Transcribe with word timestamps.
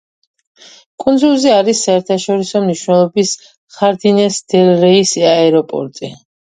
კუნძულზე 1.03 1.51
არის 1.57 1.83
საერთაშორისო 1.89 2.63
მნიშვნელობის 2.65 3.37
ხარდინეს-დელ-რეის 3.79 5.19
აეროპორტი. 5.39 6.17